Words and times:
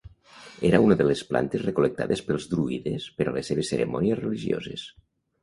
Era 0.69 0.77
una 0.85 0.95
de 1.01 1.05
les 1.09 1.21
plantes 1.33 1.65
recol·lectades 1.65 2.23
pels 2.31 2.49
druides 2.55 3.07
per 3.19 3.29
a 3.29 3.35
les 3.37 3.53
seves 3.55 3.71
cerimònies 3.75 4.19
religioses. 4.25 4.89